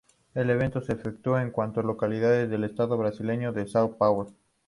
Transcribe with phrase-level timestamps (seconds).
[0.33, 4.33] El evento se efectuó en cuatro localidades del estado brasileño de São Paulo.